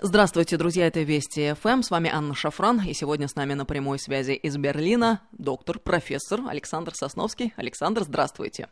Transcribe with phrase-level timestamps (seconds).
[0.00, 3.98] Здравствуйте, друзья, это Вести ФМ, с вами Анна Шафран, и сегодня с нами на прямой
[4.00, 7.52] связи из Берлина доктор, профессор Александр Сосновский.
[7.56, 8.68] Александр, здравствуйте.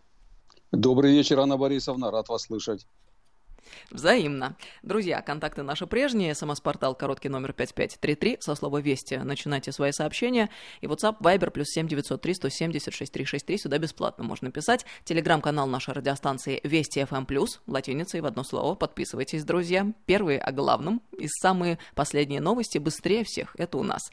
[0.72, 2.87] Добрый вечер, Анна Борисовна, рад вас слышать.
[3.90, 4.56] Взаимно.
[4.83, 6.35] Друзья, контакты наши прежние.
[6.35, 9.17] СМС-портал короткий номер 5533 со слова «Вести».
[9.17, 10.51] Начинайте свои сообщения.
[10.81, 13.58] И WhatsApp, Viber, плюс 7903 170 6363.
[13.58, 14.87] Сюда бесплатно можно писать.
[15.04, 17.27] Телеграм-канал нашей радиостанции «Вести FM+,»
[17.66, 18.75] латиницей в одно слово.
[18.75, 19.87] Подписывайтесь, друзья.
[20.06, 23.55] Первые о главном и самые последние новости быстрее всех.
[23.59, 24.10] Это у нас.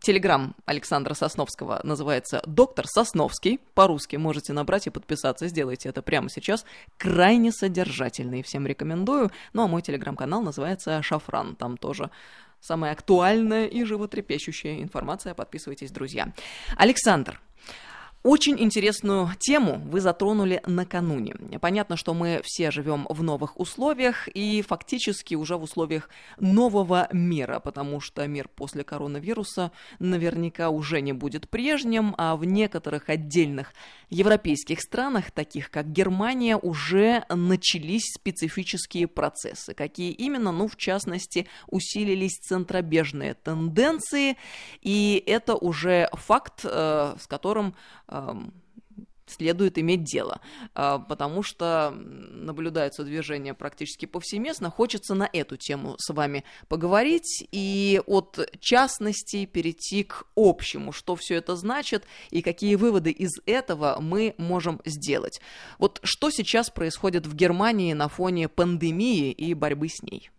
[0.00, 3.58] Телеграм Александра Сосновского называется «Доктор Сосновский».
[3.74, 5.48] По-русски можете набрать и подписаться.
[5.48, 6.64] Сделайте это прямо сейчас.
[6.96, 8.42] Крайне содержательный.
[8.42, 9.30] Всем рекомендую.
[9.52, 11.56] Ну, а мой телеграм-канал называется «Шафран».
[11.56, 12.10] Там тоже
[12.60, 15.34] самая актуальная и животрепещущая информация.
[15.34, 16.32] Подписывайтесь, друзья.
[16.76, 17.40] Александр,
[18.22, 21.34] очень интересную тему вы затронули накануне.
[21.60, 27.60] Понятно, что мы все живем в новых условиях и фактически уже в условиях нового мира,
[27.60, 29.70] потому что мир после коронавируса
[30.00, 33.72] наверняка уже не будет прежним, а в некоторых отдельных
[34.10, 39.74] европейских странах, таких как Германия, уже начались специфические процессы.
[39.74, 40.50] Какие именно?
[40.50, 44.36] Ну, в частности, усилились центробежные тенденции,
[44.80, 47.74] и это уже факт, э, с которым
[49.30, 50.40] следует иметь дело,
[50.74, 54.70] а, потому что наблюдаются движения практически повсеместно.
[54.70, 61.36] Хочется на эту тему с вами поговорить и от частности перейти к общему, что все
[61.36, 65.40] это значит и какие выводы из этого мы можем сделать.
[65.78, 70.30] Вот что сейчас происходит в Германии на фоне пандемии и борьбы с ней?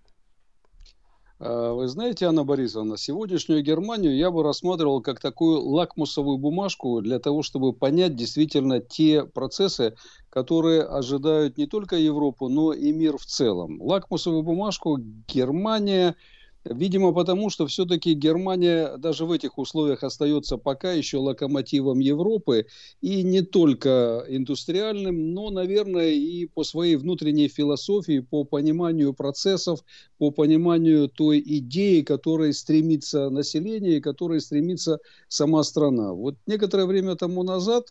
[1.40, 7.20] А, вы знаете, Анна Борисовна, сегодняшнюю Германию я бы рассматривал как такую лакмусовую бумажку для
[7.20, 9.96] того, чтобы понять действительно те процессы,
[10.30, 13.82] которые ожидают не только Европу, но и мир в целом.
[13.82, 16.16] Лакмусовую бумажку Германия–
[16.66, 22.66] Видимо, потому что все-таки Германия даже в этих условиях остается пока еще локомотивом Европы.
[23.00, 29.80] И не только индустриальным, но, наверное, и по своей внутренней философии, по пониманию процессов,
[30.18, 35.00] по пониманию той идеи, которой стремится население и которой стремится
[35.30, 36.14] сама страна.
[36.14, 37.86] Вот некоторое время тому назад,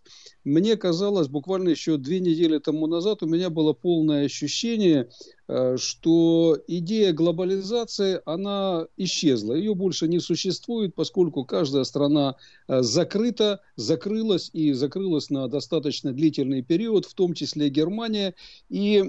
[0.44, 5.08] мне казалось, буквально еще две недели тому назад, у меня было полное ощущение,
[5.76, 9.54] что идея глобализации, она исчезла.
[9.54, 12.36] Ее больше не существует, поскольку каждая страна
[12.66, 18.34] э, закрыта, закрылась и закрылась на достаточно длительный период, в том числе Германия.
[18.68, 19.02] И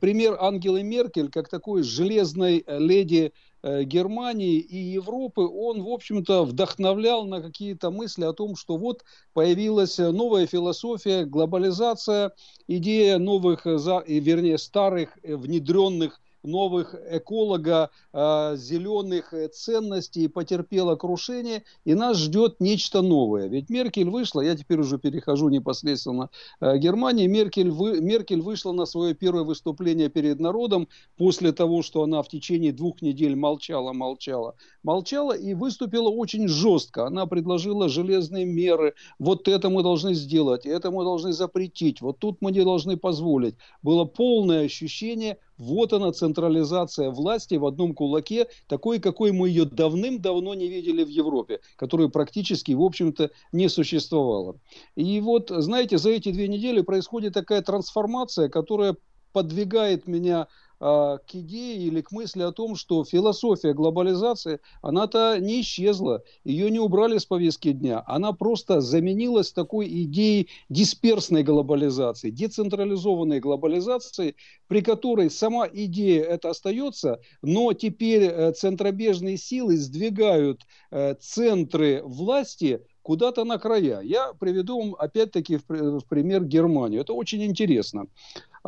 [0.00, 7.24] пример Ангелы Меркель, как такой железной леди Э, Германии и Европы, он, в общем-то, вдохновлял
[7.24, 12.32] на какие-то мысли о том, что вот появилась новая философия, глобализация,
[12.68, 13.76] идея новых, э,
[14.06, 23.02] вернее, старых э, внедренных новых эколога э, зеленых ценностей потерпела крушение, и нас ждет нечто
[23.02, 23.48] новое.
[23.48, 26.30] Ведь Меркель вышла, я теперь уже перехожу непосредственно
[26.60, 32.02] э, Германии, Меркель, вы, Меркель вышла на свое первое выступление перед народом после того, что
[32.02, 37.06] она в течение двух недель молчала, молчала, молчала и выступила очень жестко.
[37.06, 42.38] Она предложила железные меры, вот это мы должны сделать, это мы должны запретить, вот тут
[42.40, 43.56] мы не должны позволить.
[43.82, 50.54] Было полное ощущение вот она, централизация власти в одном кулаке, такой, какой мы ее давным-давно
[50.54, 54.56] не видели в Европе, которая практически, в общем-то, не существовала.
[54.94, 58.96] И вот, знаете, за эти две недели происходит такая трансформация, которая
[59.32, 66.22] подвигает меня к идее или к мысли о том, что философия глобализации, она-то не исчезла,
[66.44, 74.36] ее не убрали с повестки дня, она просто заменилась такой идеей дисперсной глобализации, децентрализованной глобализации,
[74.68, 82.82] при которой сама идея это остается, но теперь э, центробежные силы сдвигают э, центры власти
[83.02, 84.00] куда-то на края.
[84.00, 87.02] Я приведу вам опять-таки в пример Германию.
[87.02, 88.08] Это очень интересно.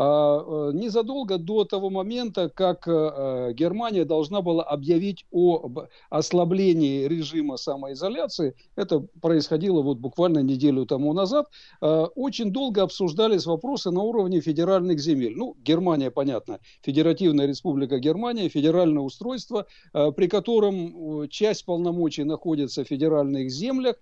[0.01, 5.69] А, э, незадолго до того момента, как э, э, Германия должна была объявить о
[6.09, 11.49] ослаблении режима самоизоляции, это происходило вот буквально неделю тому назад,
[11.81, 15.35] очень долго обсуждались вопросы на уровне федеральных земель.
[15.37, 23.51] Ну, Германия, понятно, Федеративная Республика Германия, федеральное устройство, при котором часть полномочий находится в федеральных
[23.51, 23.97] землях,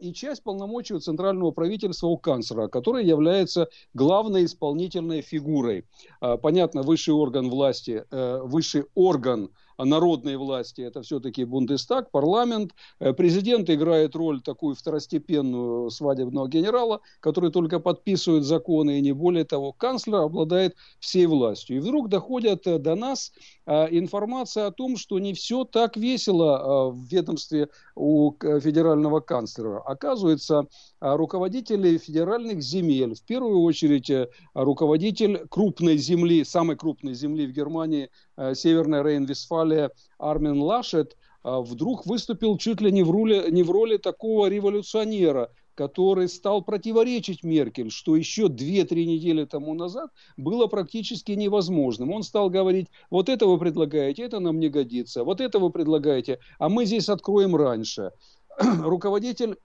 [0.00, 5.84] и часть полномочий у центрального правительства у канцлера, который является главной исполнительной фигурой.
[6.20, 12.72] А, понятно, высший орган власти, э, высший орган народной власти, это все-таки Бундестаг, парламент.
[13.00, 19.44] Э, президент играет роль такую второстепенную свадебного генерала, который только подписывает законы, и не более
[19.44, 19.72] того.
[19.72, 21.78] Канцлер обладает всей властью.
[21.78, 23.32] И вдруг доходят э, до нас
[23.64, 29.78] информация о том, что не все так весело в ведомстве у федерального канцлера.
[29.78, 30.66] Оказывается,
[31.02, 37.50] а, руководители федеральных земель, в первую очередь э, руководитель крупной земли, самой крупной земли в
[37.50, 43.70] Германии, э, Северная Рейн-Вестфалия, Армин Лашет, вдруг выступил чуть ли не в роли, не в
[43.72, 51.32] роли такого революционера– который стал противоречить Меркель, что еще 2-3 недели тому назад было практически
[51.32, 52.12] невозможным.
[52.12, 56.38] Он стал говорить, вот это вы предлагаете, это нам не годится, вот это вы предлагаете,
[56.58, 58.12] а мы здесь откроем раньше.
[58.58, 59.56] Руководитель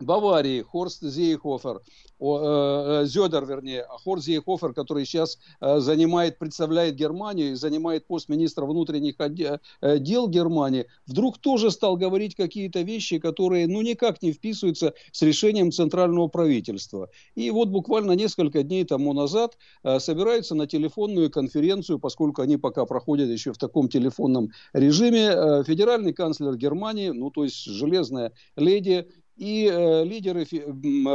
[0.00, 1.80] Баварии Хорст Зейхофер,
[2.20, 8.64] о, э, Зёдер, вернее, Хорст Зейхофер, который сейчас э, занимает, представляет Германию занимает пост министра
[8.64, 14.94] внутренних э, дел Германии, вдруг тоже стал говорить какие-то вещи, которые ну никак не вписываются
[15.12, 17.08] с решением центрального правительства.
[17.34, 22.86] И вот буквально несколько дней тому назад э, собираются на телефонную конференцию, поскольку они пока
[22.86, 29.08] проходят еще в таком телефонном режиме, э, федеральный канцлер Германии, ну то есть железная леди
[29.38, 30.46] и э, лидеры,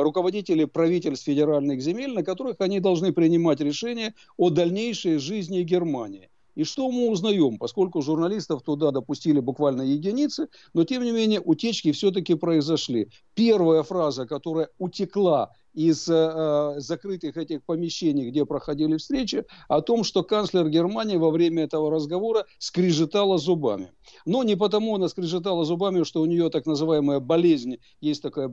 [0.02, 6.30] руководители правительств федеральных земель, на которых они должны принимать решения о дальнейшей жизни Германии.
[6.56, 11.92] И что мы узнаем, поскольку журналистов туда допустили буквально единицы, но тем не менее утечки
[11.92, 13.10] все-таки произошли.
[13.34, 20.24] Первая фраза, которая утекла из э, закрытых этих помещений, где проходили встречи, о том, что
[20.24, 23.92] канцлер Германии во время этого разговора скрежетала зубами.
[24.26, 28.48] Но не потому она скрежетала зубами, что у нее так называемая болезнь, есть такая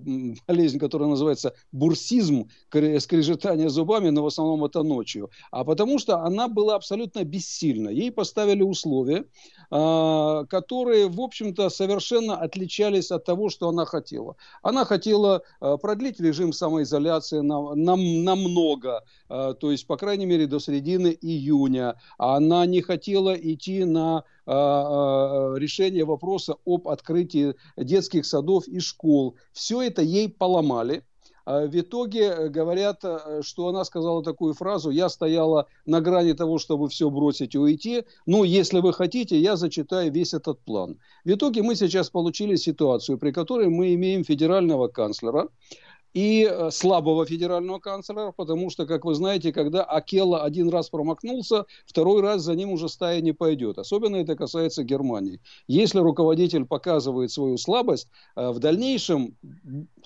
[0.47, 6.49] болезнь, которая называется бурсизм, скрежетание зубами, но в основном это ночью, а потому что она
[6.49, 7.89] была абсолютно бессильна.
[7.89, 9.25] Ей поставили условия,
[9.71, 14.37] э, которые, в общем-то, совершенно отличались от того, что она хотела.
[14.63, 20.27] Она хотела э, продлить режим самоизоляции, инфляция нам, нам, намного, э, то есть, по крайней
[20.27, 21.97] мере, до середины июня.
[22.19, 29.37] Она не хотела идти на э, э, решение вопроса об открытии детских садов и школ.
[29.53, 31.03] Все это ей поломали.
[31.47, 33.03] А в итоге говорят,
[33.41, 38.05] что она сказала такую фразу, я стояла на грани того, чтобы все бросить и уйти,
[38.27, 40.99] но если вы хотите, я зачитаю весь этот план.
[41.25, 45.49] В итоге мы сейчас получили ситуацию, при которой мы имеем федерального канцлера,
[46.13, 51.67] и э, слабого федерального канцлера, потому что, как вы знаете, когда Акела один раз промахнулся,
[51.87, 53.79] второй раз за ним уже стая не пойдет.
[53.79, 55.41] Особенно это касается Германии.
[55.69, 59.37] Если руководитель показывает свою слабость, э, в дальнейшем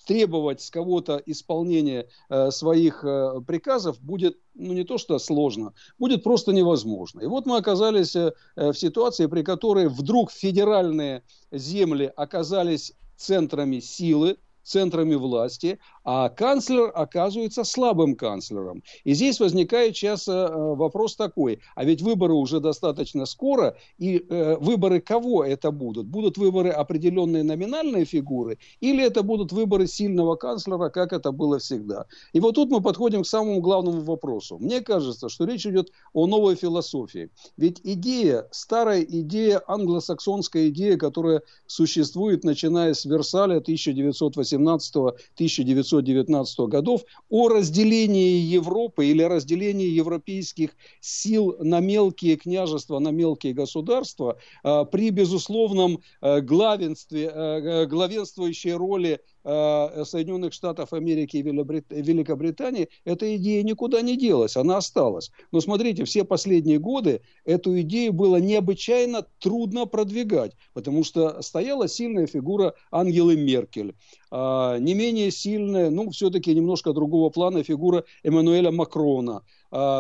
[0.07, 3.05] требовать с кого-то исполнения э, своих
[3.47, 7.21] приказов будет ну не то что сложно, будет просто невозможно.
[7.21, 15.15] И вот мы оказались в ситуации, при которой вдруг федеральные земли оказались центрами силы, центрами
[15.15, 18.83] власти, а канцлер оказывается слабым канцлером.
[19.05, 24.57] И здесь возникает сейчас э, вопрос такой, а ведь выборы уже достаточно скоро, и э,
[24.61, 26.07] выборы кого это будут?
[26.07, 32.05] Будут выборы определенные номинальные фигуры, или это будут выборы сильного канцлера, как это было всегда?
[32.33, 34.59] И вот тут мы подходим к самому главному вопросу.
[34.59, 37.31] Мне кажется, что речь идет о новой философии.
[37.57, 47.49] Ведь идея, старая идея, англосаксонская идея, которая существует, начиная с Версаля 1918-1919 1919 годов о
[47.49, 50.71] разделении Европы или разделении европейских
[51.01, 59.15] сил на мелкие княжества, на мелкие государства а, при безусловном а, главенстве, а, главенствующей роли
[59.15, 65.31] Э, Соединенных Штатов Америки и Великобритании, эта идея никуда не делась, она осталась.
[65.53, 72.27] Но смотрите, все последние годы эту идею было необычайно трудно продвигать, потому что стояла сильная
[72.27, 73.95] фигура Ангелы Меркель,
[74.31, 79.43] а, не менее сильная, ну, все-таки немножко другого плана фигура Эммануэля Макрона–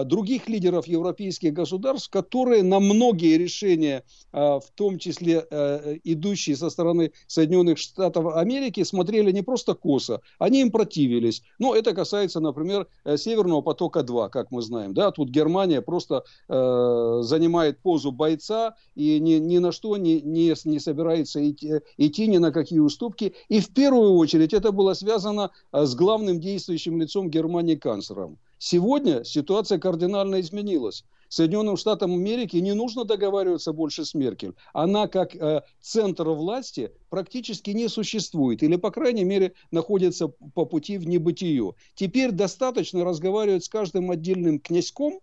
[0.04, 6.70] других лидеров европейских государств, которые на многие решения, а, в том числе э, идущие со
[6.70, 11.42] стороны Соединенных Штатов Америки, смотрели не просто косо, они им противились.
[11.58, 14.94] Ну, это касается, например, э, Северного потока-2, как мы знаем.
[14.94, 15.10] Да?
[15.10, 20.78] Тут Германия просто э, занимает позу бойца и ни, ни на что не, не, не
[20.78, 23.34] собирается идти, идти ни на какие уступки.
[23.48, 28.38] И в первую очередь это было связано с главным действующим лицом Германии канцлером.
[28.66, 31.04] Сегодня ситуация кардинально изменилась.
[31.28, 34.54] Соединенным Штатам Америки не нужно договариваться больше с Меркель.
[34.72, 38.62] Она как э, центр власти практически не существует.
[38.62, 41.74] Или, по крайней мере, находится по пути в небытие.
[41.94, 45.20] Теперь достаточно разговаривать с каждым отдельным князьком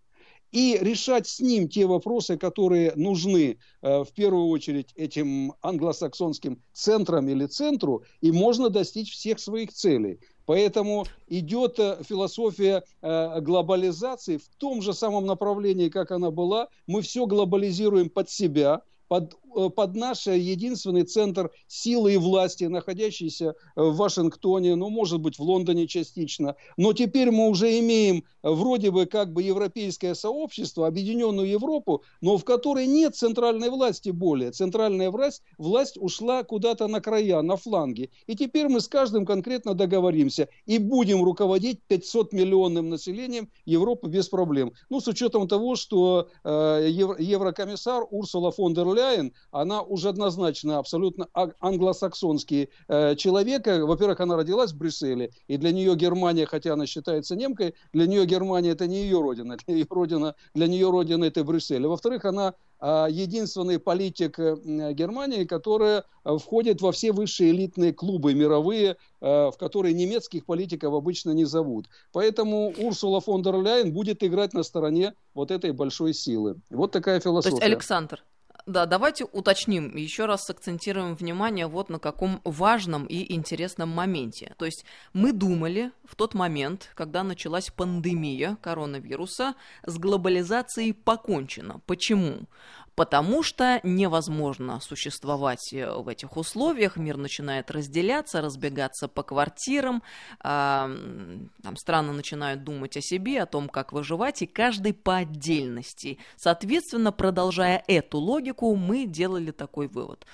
[0.51, 7.47] и решать с ним те вопросы, которые нужны в первую очередь этим англосаксонским центрам или
[7.47, 10.19] центру, и можно достичь всех своих целей.
[10.51, 16.67] Поэтому идет философия глобализации в том же самом направлении, как она была.
[16.87, 19.40] Мы все глобализируем под себя, под Э,
[19.75, 25.87] под наш единственный центр силы и власти, находящийся в Вашингтоне, ну, может быть, в Лондоне
[25.87, 26.55] частично.
[26.77, 32.45] Но теперь мы уже имеем вроде бы как бы европейское сообщество, объединенную Европу, но в
[32.45, 34.51] которой нет центральной власти более.
[34.51, 38.09] Центральная власть, власть ушла куда-то на края, на фланги.
[38.27, 44.27] И теперь мы с каждым конкретно договоримся и будем руководить 500 миллионным населением Европы без
[44.27, 44.73] проблем.
[44.89, 46.87] Ну, с учетом того, что э,
[47.19, 51.27] еврокомиссар Урсула фон дер Ляйен она уже однозначно абсолютно
[51.59, 53.67] англосаксонский э, человек.
[53.67, 58.25] Во-первых, она родилась в Брюсселе, и для нее Германия, хотя она считается немкой, для нее
[58.25, 61.85] Германия это не ее родина, для ее родина, для нее родина это Брюссель.
[61.85, 64.55] Во-вторых, она э, единственный политик э,
[64.93, 71.29] Германии, которая э, входит во все высшие элитные клубы мировые, в которые немецких политиков обычно
[71.29, 71.85] не зовут.
[72.11, 76.55] Поэтому Урсула фон дер Ляйен будет играть на стороне вот этой большой силы.
[76.71, 77.55] Вот такая философия.
[77.55, 78.23] То есть, Александр,
[78.65, 84.55] да, давайте уточним, еще раз акцентируем внимание вот на каком важном и интересном моменте.
[84.57, 91.81] То есть мы думали в тот момент, когда началась пандемия коронавируса, с глобализацией покончено.
[91.85, 92.47] Почему?
[92.95, 100.03] Потому что невозможно существовать э, в этих условиях, мир начинает разделяться, разбегаться по квартирам,
[100.39, 106.17] э, там страны начинают думать о себе, о том, как выживать, и каждый по отдельности.
[106.35, 110.25] Соответственно, продолжая эту логику, мы делали такой вывод.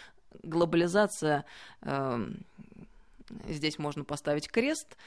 [0.43, 1.45] Глобализация
[1.81, 2.27] э,
[3.47, 4.97] Здесь можно поставить крест.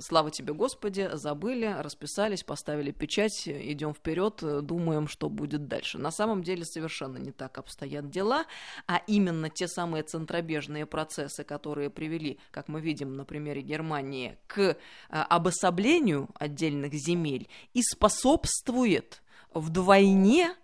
[0.00, 5.98] Слава тебе, Господи, забыли, расписались, поставили печать, идем вперед, думаем, что будет дальше.
[5.98, 8.44] На самом деле совершенно не так обстоят дела,
[8.86, 14.76] а именно те самые центробежные процессы, которые привели, как мы видим на примере Германии, к
[15.10, 19.22] а, обособлению отдельных земель и способствует
[19.52, 20.54] вдвойне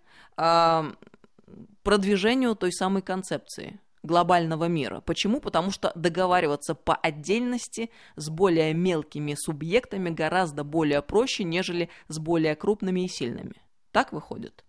[1.83, 5.01] продвижению той самой концепции– глобального мира.
[5.01, 5.39] Почему?
[5.39, 12.55] Потому что договариваться по отдельности с более мелкими субъектами гораздо более проще, нежели с более
[12.55, 13.61] крупными и сильными.
[13.91, 14.63] Так выходит?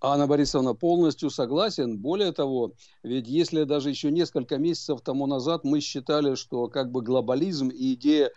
[0.00, 1.98] Анна Борисовна полностью согласен.
[1.98, 2.72] Более того,
[3.02, 7.94] ведь если даже еще несколько месяцев тому назад мы считали, что как бы глобализм и
[7.94, 8.30] идея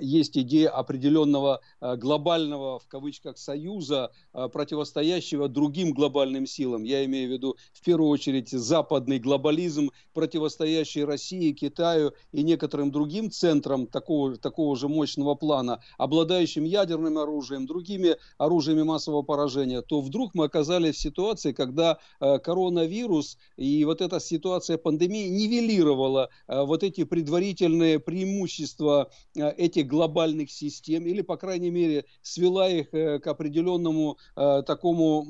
[0.00, 6.84] есть идея определенного э, глобального, в кавычках, союза, э, противостоящего другим глобальным силам.
[6.84, 13.30] Я имею в виду, в первую очередь, западный глобализм, противостоящий России, Китаю и некоторым другим
[13.30, 20.34] центрам такого, такого же мощного плана, обладающим ядерным оружием, другими оружиями массового поражения, то вдруг
[20.34, 27.98] мы оказались в ситуации, когда коронавирус и вот эта ситуация пандемии нивелировала вот эти предварительные
[27.98, 35.26] преимущества этих глобальных систем, или, по крайней мере, свела их э, к определенному э, такому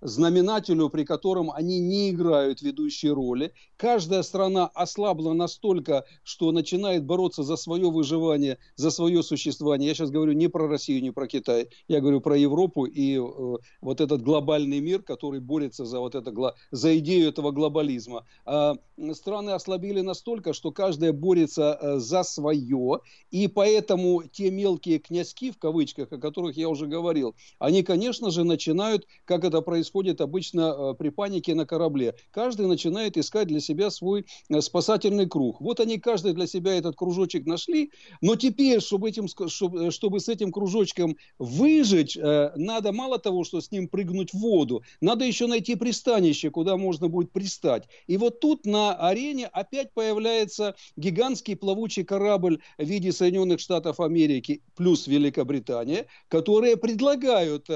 [0.00, 3.52] знаменателю, при котором они не играют ведущей роли.
[3.84, 9.88] Каждая страна ослабла настолько, что начинает бороться за свое выживание, за свое существование.
[9.88, 11.68] Я сейчас говорю не про Россию, не про Китай.
[11.86, 16.54] Я говорю про Европу и э, вот этот глобальный мир, который борется за, вот это,
[16.70, 18.24] за идею этого глобализма.
[18.46, 18.76] А
[19.12, 23.00] страны ослабили настолько, что каждая борется э, за свое.
[23.30, 28.44] И поэтому те мелкие князьки, в кавычках, о которых я уже говорил, они, конечно же,
[28.44, 32.14] начинают, как это происходит обычно э, при панике на корабле.
[32.30, 35.60] Каждый начинает искать для себя свой э, спасательный круг.
[35.60, 37.90] Вот они каждый для себя этот кружочек нашли,
[38.20, 43.60] но теперь, чтобы, этим, чтобы, чтобы с этим кружочком выжить, э, надо мало того, что
[43.60, 47.88] с ним прыгнуть в воду, надо еще найти пристанище, куда можно будет пристать.
[48.06, 54.62] И вот тут на арене опять появляется гигантский плавучий корабль в виде Соединенных Штатов Америки
[54.74, 57.68] плюс Великобритания, которые предлагают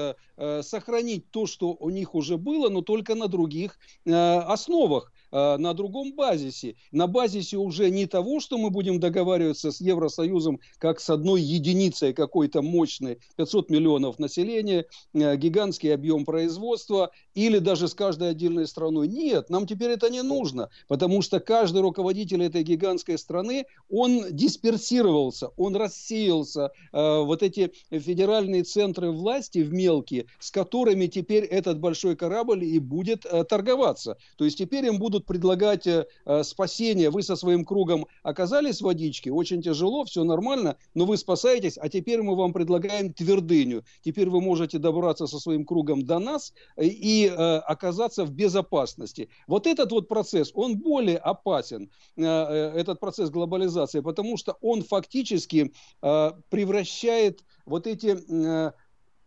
[0.61, 5.11] сохранить то, что у них уже было, но только на других э, основах.
[5.31, 6.75] Э, на другом базисе.
[6.91, 12.13] На базисе уже не того, что мы будем договариваться с Евросоюзом как с одной единицей
[12.13, 19.07] какой-то мощной, 500 миллионов населения, э, гигантский объем производства или даже с каждой отдельной страной.
[19.07, 25.49] Нет, нам теперь это не нужно, потому что каждый руководитель этой гигантской страны, он дисперсировался,
[25.57, 26.71] он рассеялся.
[26.91, 32.79] Э, вот эти федеральные центры власти в мелкие, с которыми теперь этот большой корабль и
[32.79, 34.17] будет торговаться.
[34.37, 36.05] То есть теперь им будут будут предлагать э,
[36.43, 37.09] спасение.
[37.09, 41.89] Вы со своим кругом оказались в водичке, очень тяжело, все нормально, но вы спасаетесь, а
[41.89, 43.83] теперь мы вам предлагаем твердыню.
[44.01, 49.29] Теперь вы можете добраться со своим кругом до нас и оказаться в безопасности.
[49.47, 57.43] Вот этот вот процесс, он более опасен, этот процесс глобализации, потому что он фактически превращает
[57.65, 58.17] вот эти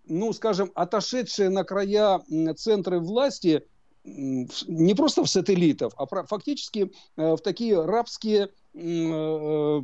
[0.05, 2.21] ну, скажем, отошедшие на края
[2.57, 3.65] центры власти
[4.05, 9.83] не просто в сателлитов, а фактически э, в такие рабские э,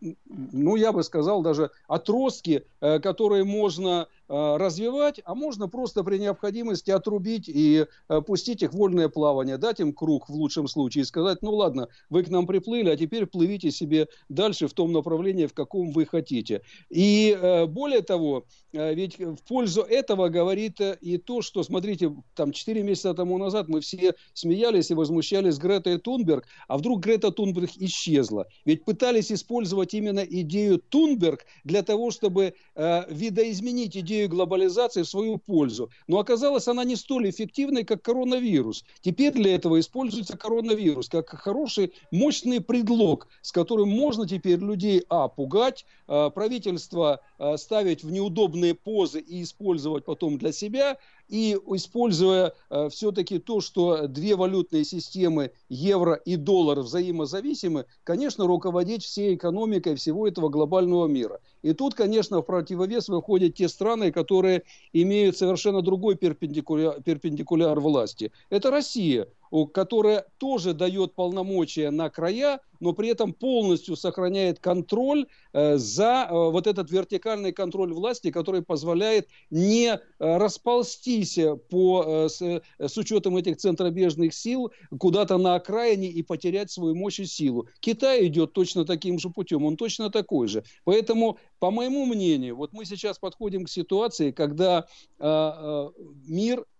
[0.00, 6.90] ну, я бы сказал, даже отростки, э, которые можно развивать, а можно просто при необходимости
[6.90, 11.04] отрубить и э, пустить их в вольное плавание, дать им круг в лучшем случае и
[11.04, 15.46] сказать, ну ладно, вы к нам приплыли, а теперь плывите себе дальше в том направлении,
[15.46, 16.62] в каком вы хотите.
[16.88, 23.14] И более того, ведь в пользу этого говорит и то, что, смотрите, там 4 месяца
[23.14, 28.46] тому назад мы все смеялись и возмущались Гретой Тунберг, а вдруг Грета Тунберг исчезла.
[28.64, 35.38] Ведь пытались использовать именно идею Тунберг для того, чтобы э, видоизменить идею глобализации в свою
[35.38, 35.90] пользу.
[36.06, 38.84] Но оказалось, она не столь эффективной, как коронавирус.
[39.00, 45.28] Теперь для этого используется коронавирус как хороший, мощный предлог, с которым можно теперь людей, а,
[45.28, 50.98] пугать, э, правительство э, ставить в неудобные позы и использовать потом для себя,
[51.30, 59.04] и используя э, все-таки то, что две валютные системы евро и доллар взаимозависимы, конечно, руководить
[59.04, 61.40] всей экономикой всего этого глобального мира.
[61.62, 68.32] И тут, конечно, в противовес выходят те страны, которые имеют совершенно другой перпендикуляр, перпендикуляр власти.
[68.48, 69.28] Это Россия,
[69.72, 76.32] которая тоже дает полномочия на края, но при этом полностью сохраняет контроль э, за э,
[76.32, 81.38] вот этот вертикальный контроль власти, который позволяет не э, расползтись
[81.68, 82.40] по, с,
[82.78, 87.68] с учетом этих центробежных сил куда-то на окраине и потерять свою мощь и силу.
[87.80, 90.64] Китай идет точно таким же путем, он точно такой же.
[90.84, 94.86] Поэтому, по моему мнению, вот мы сейчас подходим к ситуации, когда
[95.18, 96.64] мир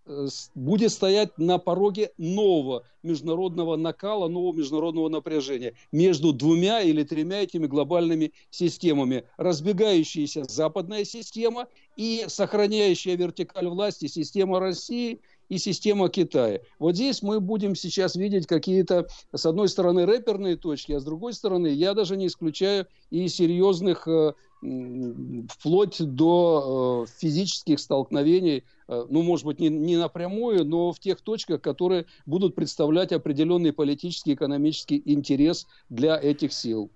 [0.55, 7.67] будет стоять на пороге нового международного накала, нового международного напряжения между двумя или тремя этими
[7.67, 9.23] глобальными системами.
[9.37, 16.61] Разбегающаяся западная система и сохраняющая вертикаль власти система России и система Китая.
[16.79, 21.33] Вот здесь мы будем сейчас видеть какие-то, с одной стороны, рэперные точки, а с другой
[21.33, 29.23] стороны, я даже не исключаю и серьезных э, вплоть до э, физических столкновений, э, ну,
[29.23, 35.01] может быть, не, не напрямую, но в тех точках, которые будут представлять определенный политический, экономический
[35.03, 36.91] интерес для этих сил.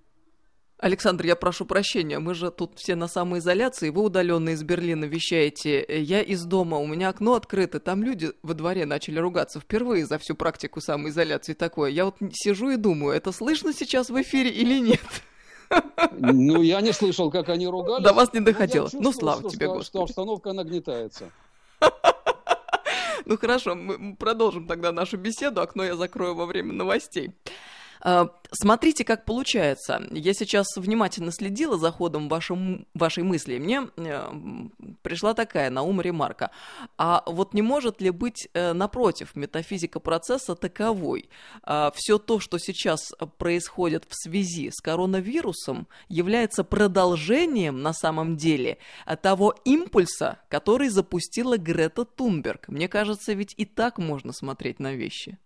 [0.77, 5.85] Александр, я прошу прощения, мы же тут все на самоизоляции, вы удаленно из Берлина вещаете,
[5.87, 10.19] я из дома, у меня окно открыто, там люди во дворе начали ругаться впервые за
[10.19, 11.91] всю практику самоизоляции такое.
[11.91, 14.99] Я вот сижу и думаю, это слышно сейчас в эфире или нет?
[16.11, 18.03] Ну, я не слышал, как они ругались.
[18.03, 18.89] До вас не доходило.
[18.93, 19.87] Ну, слава тебе, Господи.
[19.87, 21.31] Что обстановка нагнетается.
[23.27, 25.59] Ну хорошо, мы продолжим тогда нашу беседу.
[25.61, 27.31] Окно я закрою во время новостей.
[28.07, 29.99] А, смотрите, как получается.
[30.11, 33.57] Я сейчас внимательно следила за ходом вашим, вашей мысли.
[33.57, 34.31] Мне э,
[35.01, 36.51] пришла такая на ум ремарка.
[36.99, 41.29] А вот не может ли быть, э, напротив, метафизика процесса таковой?
[41.63, 48.77] А, Все то, что сейчас происходит в связи с коронавирусом, является продолжением на самом деле
[49.23, 52.67] того импульса, который запустила Грета Тунберг.
[52.67, 55.39] Мне кажется, ведь и так можно смотреть на вещи.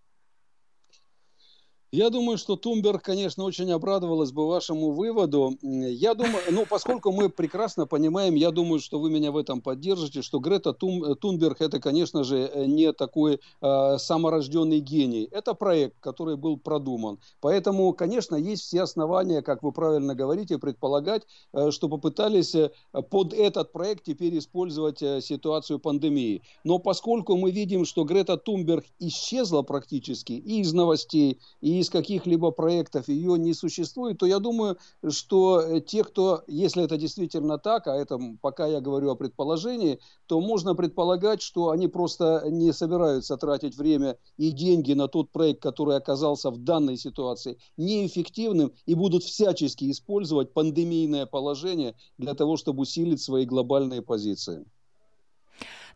[1.92, 5.58] Я думаю, что Тумберг, конечно, очень обрадовалась бы вашему выводу.
[5.64, 10.22] Я думаю, ну, поскольку мы прекрасно понимаем, я думаю, что вы меня в этом поддержите,
[10.22, 15.28] что Грета Тум, Тунберг это, конечно же, не такой э, саморожденный гений.
[15.32, 17.18] Это проект, который был продуман.
[17.42, 21.24] Поэтому, конечно, есть все основания, как вы правильно говорите, предполагать,
[21.54, 22.70] э, что попытались э,
[23.10, 26.44] под этот проект теперь использовать э, ситуацию пандемии.
[26.64, 32.52] Но поскольку мы видим, что Грета Тунберг исчезла практически и из новостей, и из каких-либо
[32.52, 37.88] проектов ее не существует, то я думаю, что э, те, кто, если это действительно так,
[37.88, 43.38] а это пока я говорю о предположении, то можно предполагать, что они просто не собираются
[43.38, 49.24] тратить время и деньги на тот проект, который оказался в данной ситуации неэффективным и будут
[49.24, 54.66] всячески использовать пандемийное положение для того, чтобы усилить свои глобальные позиции.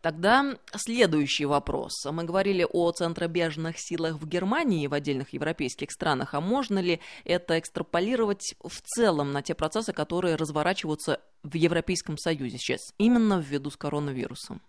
[0.04, 2.04] Тогда следующий вопрос.
[2.04, 6.34] Мы говорили о центробежных силах в Германии и в отдельных европейских странах.
[6.34, 12.58] А можно ли это экстраполировать в целом на те процессы, которые разворачиваются в Европейском Союзе
[12.58, 14.60] сейчас, именно ввиду с коронавирусом?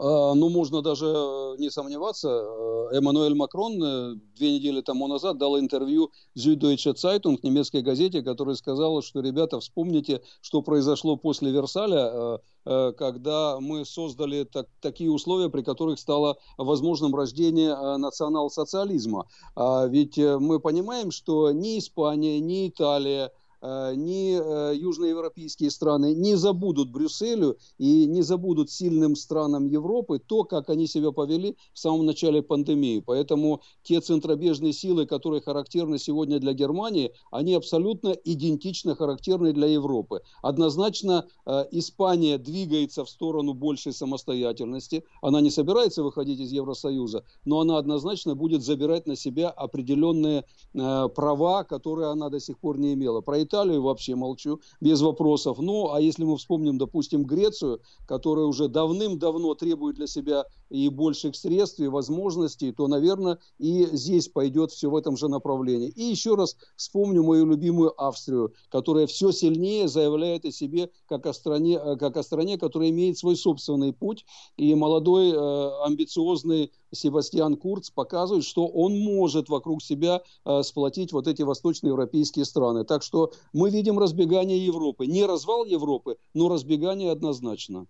[0.00, 2.28] А, ну, можно даже э, не сомневаться.
[2.28, 8.54] Э, Эммануэль Макрон э, две недели тому назад дал интервью Süddeutsche Zeitung, немецкой газете, которая
[8.54, 15.62] сказала, что, ребята, вспомните, что произошло после Версаля, когда мы создали так, такие условия, при
[15.62, 19.26] которых стало возможным рождение национал-социализма.
[19.56, 23.32] А ведь мы понимаем, что ни Испания, ни Италия,
[23.62, 30.70] ни э, южноевропейские страны не забудут Брюсселю и не забудут сильным странам Европы то, как
[30.70, 33.02] они себя повели в самом начале пандемии.
[33.04, 40.20] Поэтому те центробежные силы, которые характерны сегодня для Германии, они абсолютно идентично характерны для Европы.
[40.42, 45.04] Однозначно э, Испания двигается в сторону большей самостоятельности.
[45.20, 51.64] Она не собирается выходить из Евросоюза, но она однозначно будет забирать на себя определенные права,
[51.64, 53.20] которые она до сих пор не имела.
[53.20, 55.58] Про Италию вообще молчу, без вопросов.
[55.58, 61.36] Ну, а если мы вспомним, допустим, Грецию, которая уже давным-давно требует для себя и больших
[61.36, 65.88] средств, и возможностей, то, наверное, и здесь пойдет все в этом же направлении.
[65.88, 71.32] И еще раз вспомню мою любимую Австрию, которая все сильнее заявляет о себе как о
[71.32, 74.24] стране, э, как о стране которая имеет свой собственный путь.
[74.56, 81.26] И молодой, э, амбициозный Себастьян Курц показывает, что он может вокруг себя э, сплотить вот
[81.28, 82.84] эти восточноевропейские страны.
[82.84, 85.06] Так что мы видим разбегание Европы.
[85.06, 87.86] Не развал Европы, но разбегание однозначно.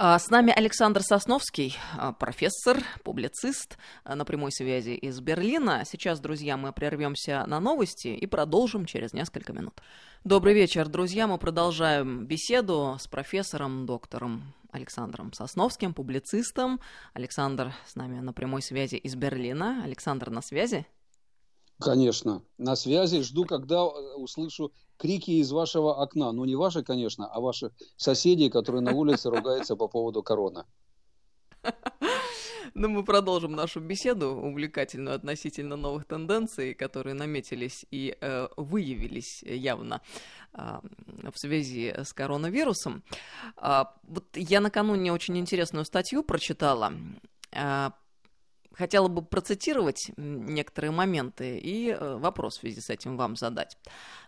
[0.00, 5.82] А, с нами Александр Сосновский, а, профессор, публицист а, на прямой связи из Берлина.
[5.84, 9.82] Сейчас, друзья, мы прервемся на новости и продолжим через несколько минут.
[10.22, 11.26] Добрый вечер, друзья.
[11.26, 16.78] Мы продолжаем беседу с профессором, доктором Александром Сосновским, публицистом.
[17.12, 19.82] Александр с нами на прямой связи из Берлина.
[19.82, 20.86] Александр, на связи?
[21.80, 23.22] Конечно, на связи.
[23.22, 26.32] Жду, когда э, услышу крики из вашего окна.
[26.32, 30.64] Ну, не ваши, конечно, а ваши соседи, которые на улице ругаются по поводу короны.
[32.74, 40.00] Ну, мы продолжим нашу беседу, увлекательную относительно новых тенденций, которые наметились и э, выявились явно
[40.52, 40.80] э,
[41.32, 43.02] в связи с коронавирусом.
[43.56, 46.92] Э, вот я накануне очень интересную статью прочитала
[47.52, 47.90] э,
[48.78, 53.76] хотела бы процитировать некоторые моменты и э, вопрос в связи с этим вам задать.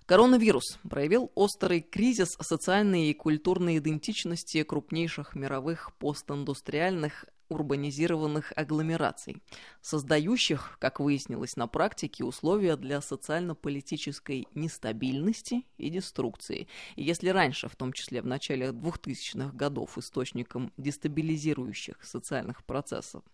[0.06, 9.36] Коронавирус проявил острый кризис социальной и культурной идентичности крупнейших мировых постиндустриальных урбанизированных агломераций,
[9.82, 16.68] создающих, как выяснилось на практике, условия для социально-политической нестабильности и деструкции.
[16.96, 23.24] И если раньше, в том числе в начале 2000-х годов, источником дестабилизирующих социальных процессов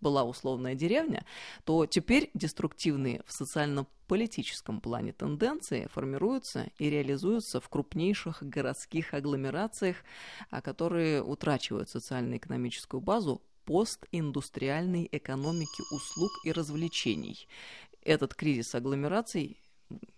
[0.00, 1.24] была условная деревня,
[1.64, 9.96] то теперь деструктивные в социально-политическом плане тенденции формируются и реализуются в крупнейших городских агломерациях,
[10.50, 17.48] а которые утрачивают социально-экономическую базу постиндустриальной экономики услуг и развлечений.
[18.02, 19.58] Этот кризис агломераций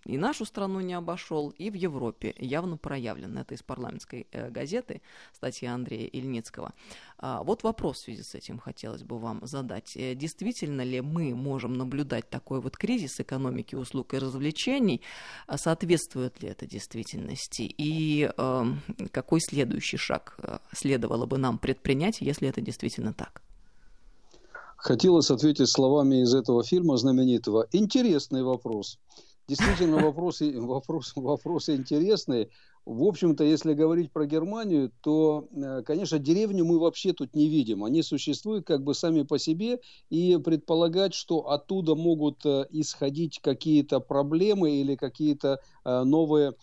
[0.05, 3.37] и нашу страну не обошел, и в Европе явно проявлен.
[3.39, 5.03] Это из парламентской э, газеты
[5.33, 6.73] статья Андрея Ильницкого.
[7.19, 9.97] А, вот вопрос в связи с этим хотелось бы вам задать.
[9.97, 15.03] Э, действительно ли мы можем наблюдать такой вот кризис экономики услуг и развлечений?
[15.47, 17.63] А соответствует ли это действительности?
[17.63, 18.65] И э,
[19.11, 23.43] какой следующий шаг э, следовало бы нам предпринять, если это действительно так?
[24.77, 27.67] Хотелось ответить словами из этого фильма знаменитого.
[27.73, 28.99] Интересный вопрос.
[29.49, 32.51] Действительно, вопросы, вопросы, вопросы интересные.
[32.85, 37.85] В общем-то, если говорить про Германию, то, э, конечно, деревню мы вообще тут не видим.
[37.85, 44.01] Они существуют как бы сами по себе, и предполагать, что оттуда могут э, исходить какие-то
[44.01, 46.55] проблемы или какие-то э, новые,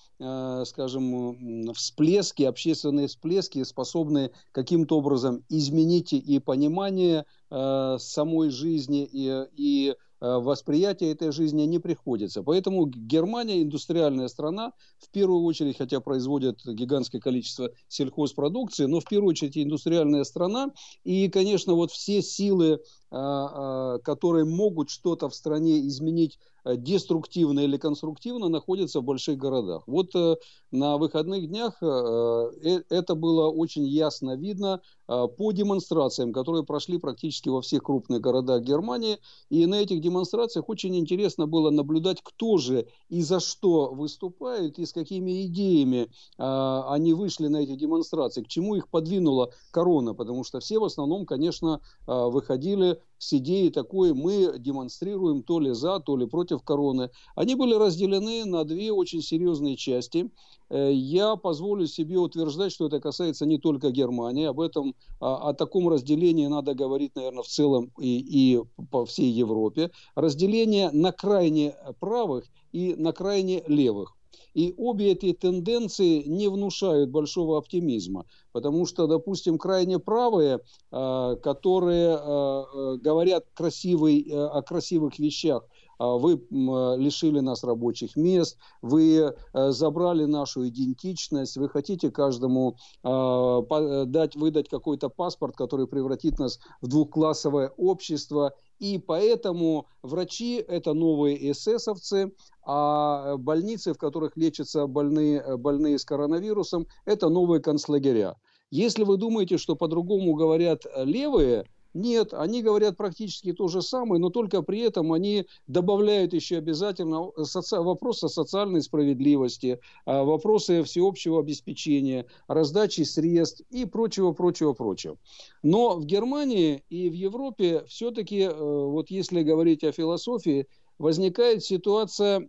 [0.66, 11.12] скажем, всплески, общественные всплески, способные каким-то образом изменить и понимание самой жизни и, и восприятие
[11.12, 12.44] этой жизни не приходится.
[12.44, 19.32] Поэтому Германия индустриальная страна, в первую очередь, хотя производит гигантское количество сельхозпродукции, но в первую
[19.32, 20.72] очередь индустриальная страна.
[21.04, 22.80] И, конечно, вот все силы,
[23.14, 29.84] которые могут что-то в стране изменить Э, деструктивно или конструктивно находятся в больших городах.
[29.86, 30.38] Вот э,
[30.72, 37.62] на выходных днях э, это было очень ясно видно по демонстрациям, которые прошли практически во
[37.62, 39.20] всех крупных городах Германии.
[39.50, 44.86] И на этих демонстрациях очень интересно было наблюдать, кто же и за что выступает, и
[44.86, 50.62] с какими идеями они вышли на эти демонстрации, к чему их подвинула корона, потому что
[50.62, 56.26] все в основном, конечно, выходили с идеей такой мы демонстрируем то ли за, то ли
[56.26, 57.10] против короны.
[57.36, 60.30] Они были разделены на две очень серьезные части.
[60.70, 64.46] Э, я позволю себе утверждать, что это касается не только Германии.
[64.46, 68.62] Об этом, о, о таком разделении надо говорить, наверное, в целом и, и
[68.92, 69.92] по всей Европе.
[70.16, 74.16] Разделение на крайне правых и на крайне левых.
[74.54, 80.60] И обе эти тенденции не внушают большого оптимизма, потому что, допустим, крайне правые,
[80.92, 85.68] а, которые а, а, говорят красивый, о красивых вещах,
[86.00, 95.10] вы лишили нас рабочих мест, вы забрали нашу идентичность, вы хотите каждому дать, выдать какой-то
[95.10, 102.34] паспорт, который превратит нас в двухклассовое общество, и поэтому врачи– это новые эсэсовцы,
[102.66, 108.36] а больницы, в которых лечатся больные, больные с коронавирусом, это новые концлагеря.
[108.72, 114.30] Если вы думаете, что по-другому говорят левые, нет, они говорят практически то же самое, но
[114.30, 117.80] только при этом они добавляют еще обязательно соци...
[117.80, 125.18] вопросы социальной справедливости, а, вопросы всеобщего обеспечения, раздачи средств и прочего, прочего, прочего.
[125.62, 132.48] Но в Германии и в Европе все-таки, э, вот если говорить о философии, возникает ситуация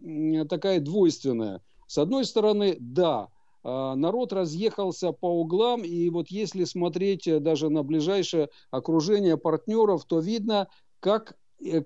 [0.48, 1.61] такая двойственная.
[1.87, 3.28] С одной стороны, да,
[3.64, 10.20] народ разъехался по углам, и вот если смотреть э, даже на ближайшее окружение партнеров, то
[10.20, 10.68] видно,
[11.00, 11.37] как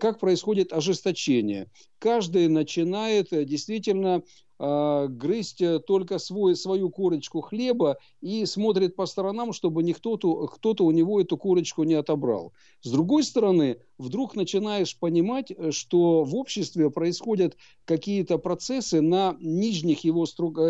[0.00, 1.70] как происходит ожесточение.
[1.98, 4.22] Каждый начинает э, действительно
[4.58, 10.90] э, грызть только свой, свою корочку хлеба и смотрит по сторонам, чтобы никто-то кто-то у
[10.90, 12.52] него эту корочку не отобрал.
[12.82, 20.24] С другой стороны, вдруг начинаешь понимать, что в обществе происходят какие-то процессы на нижних его,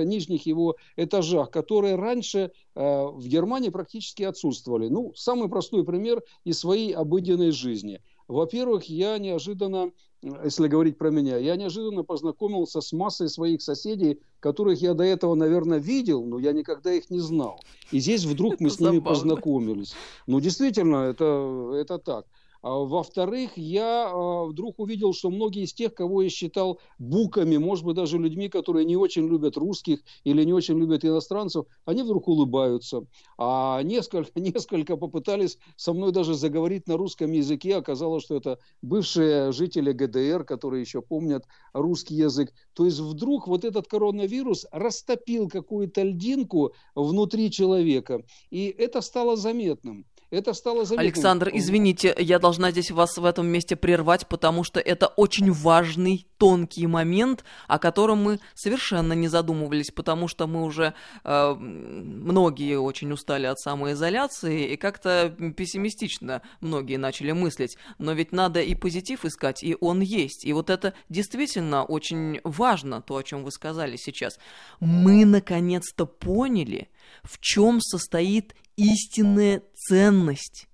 [0.05, 4.89] нижних его этажах, которые раньше э, в Германии практически отсутствовали.
[4.89, 9.91] Ну, самый простой пример из своей обыденной жизни– во-первых, я неожиданно,
[10.23, 15.35] если говорить про меня, я неожиданно познакомился с массой своих соседей, которых я до этого,
[15.35, 17.61] наверное, видел, но я никогда их не знал.
[17.91, 19.95] И здесь вдруг мы с ними познакомились.
[20.27, 22.27] Ну, действительно, это, это так.
[22.61, 27.85] А, во-вторых, я а, вдруг увидел, что многие из тех, кого я считал буками, может
[27.85, 32.27] быть, даже людьми, которые не очень любят русских или не очень любят иностранцев, они вдруг
[32.27, 33.07] улыбаются.
[33.39, 37.77] А несколько, несколько попытались со мной даже заговорить на русском языке.
[37.77, 42.53] Оказалось, что это бывшие жители ГДР, которые еще помнят русский язык.
[42.75, 48.25] То есть вдруг вот этот коронавирус растопил какую-то льдинку внутри человека.
[48.51, 51.07] И это стало заметным это стало заметным.
[51.07, 56.27] Александр, извините, я должна здесь вас в этом месте прервать, потому что это очень важный,
[56.37, 63.13] тонкий момент, о котором мы совершенно не задумывались, потому что мы уже э, многие очень
[63.13, 67.77] устали от самоизоляции и как-то пессимистично многие начали мыслить.
[67.99, 70.45] Но ведь надо и позитив искать, и он есть.
[70.45, 74.39] И вот это действительно очень важно, то, о чем вы сказали сейчас.
[74.79, 76.89] Мы наконец-то поняли,
[77.25, 80.69] в чем состоит истинная ценность.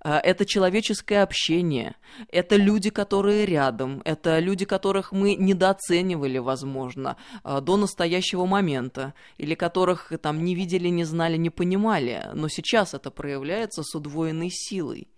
[0.00, 1.96] А, это человеческое общение,
[2.30, 9.54] это люди, которые рядом, это люди, которых мы недооценивали, возможно, а, до настоящего момента, или
[9.54, 15.08] которых там не видели, не знали, не понимали, но сейчас это проявляется с удвоенной силой.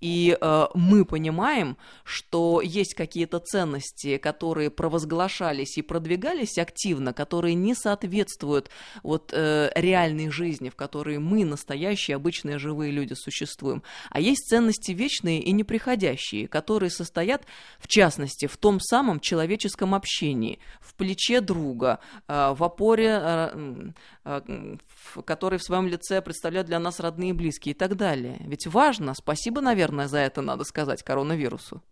[0.00, 7.74] И э, мы понимаем, что есть какие-то ценности, которые провозглашались и продвигались активно, которые не
[7.74, 8.70] соответствуют
[9.02, 13.82] вот э, реальной жизни, в которой мы, настоящие обычные живые люди, существуем.
[14.10, 17.46] А есть ценности вечные и неприходящие, которые состоят,
[17.78, 23.90] в частности, в том самом человеческом общении, в плече друга, э, в опоре, э,
[24.24, 24.76] э,
[25.24, 28.36] который в своем лице представляют для нас родные и близкие и так далее.
[28.40, 31.82] Ведь важно, спасибо, наверное, за это надо сказать коронавирусу.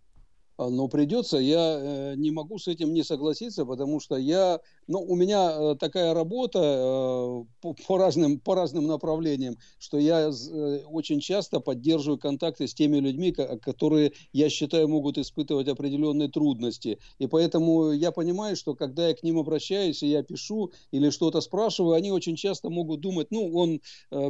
[0.57, 5.01] А, но придется, я э, не могу с этим не согласиться, потому что я, ну,
[5.01, 10.31] у меня э, такая работа э, по, по, разным, по разным направлениям, что я
[10.91, 16.99] очень часто поддерживаю контакты с теми людьми, которые, я считаю, могут испытывать определенные трудности.
[17.19, 21.41] И поэтому я понимаю, что когда я к ним обращаюсь, и я пишу или что-то
[21.41, 23.81] спрашиваю, они очень часто могут думать, ну, он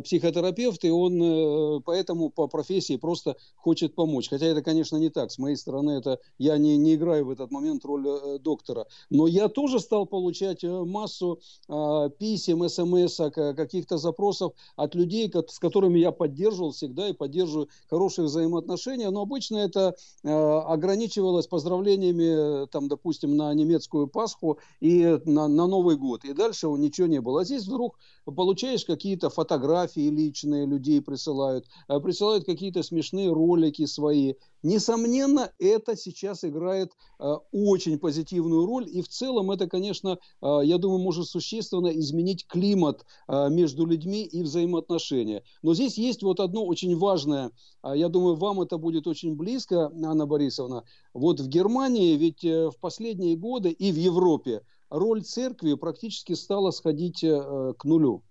[0.02, 4.28] психотерапевт, и он поэтому по профессии просто хочет помочь.
[4.28, 5.30] Хотя это, конечно, не так.
[5.30, 8.86] С моей стороны это я не, не играю в этот момент роль э, доктора.
[9.10, 13.20] Но я тоже стал получать э, массу э, писем, смс,
[13.56, 19.10] каких-то запросов от людей, с которыми я поддерживал всегда и поддерживаю хорошие взаимоотношения.
[19.10, 25.96] Но обычно это э, ограничивалось поздравлениями, там, допустим, на немецкую Пасху и на, на Новый
[25.96, 26.24] год.
[26.24, 27.40] И дальше ничего не было.
[27.40, 27.96] А здесь вдруг
[28.32, 34.34] получаешь какие-то фотографии личные, людей присылают, э, присылают какие-то смешные ролики свои.
[34.62, 40.78] Несомненно, это сейчас играет э, очень позитивную роль, и в целом это, конечно, э, я
[40.78, 45.42] думаю, может существенно изменить климат между людьми и взаимоотношения.
[45.62, 47.50] Но здесь есть вот одно очень важное,
[47.82, 50.84] я думаю, вам это будет очень близко, Анна Борисовна.
[51.12, 57.24] Вот в Германии ведь в последние годы и в Европе роль церкви практически стала сходить
[57.24, 58.22] э, к нулю.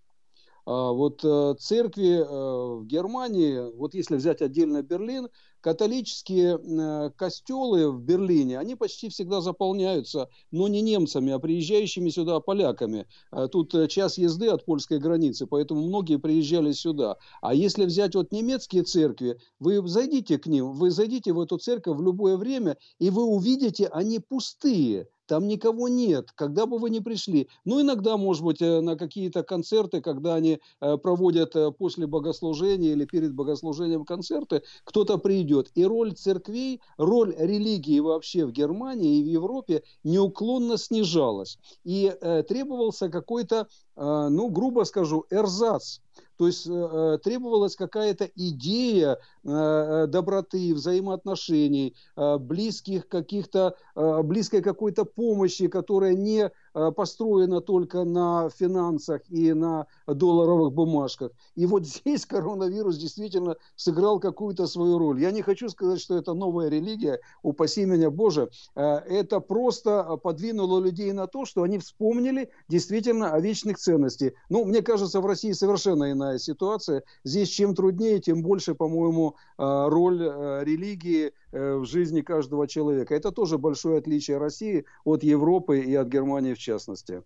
[0.65, 5.27] А, вот э, церкви э, в Германии, вот если взять отдельно Берлин,
[5.59, 13.07] католические костелы в Берлине, они почти всегда заполняются, но не немцами, а приезжающими сюда поляками.
[13.49, 17.15] Тут час езды от польской границы, поэтому многие приезжали сюда.
[17.41, 21.95] А если взять вот немецкие церкви, вы зайдите к ним, вы зайдите в эту церковь
[21.95, 26.99] в любое время, и вы увидите, они пустые там никого нет, когда бы вы ни
[26.99, 27.47] пришли.
[27.65, 32.91] Ну, иногда, может быть, э, на какие-то концерты, когда они э, проводят э, после богослужения
[32.91, 35.71] или перед богослужением концерты, кто-то придет.
[35.75, 41.57] И роль церквей, роль религии вообще в Германии и в Европе неуклонно снижалась.
[41.83, 42.11] И
[42.47, 45.99] требовался какой-то, ну, грубо скажу, эрзац
[46.37, 55.05] то есть э, требовалась какая-то идея э, доброты, взаимоотношений, э, близких каких-то, э, близкой какой-то
[55.05, 61.31] помощи, которая не Э, построена только на финансах и на долларовых бумажках.
[61.55, 65.21] И вот здесь коронавирус действительно сыграл какую-то свою роль.
[65.21, 68.49] Я не хочу сказать, что это новая религия, упаси меня Боже.
[68.75, 74.33] Э, это просто подвинуло людей на то, что они вспомнили действительно о вечных ценностях.
[74.49, 77.03] Ну, мне кажется, в России совершенно иная ситуация.
[77.23, 80.21] Здесь чем труднее, тем больше, по-моему, э, роль
[80.63, 83.15] религии в жизни каждого человека.
[83.15, 87.23] Это тоже большое отличие России от Европы и от Германии в частности.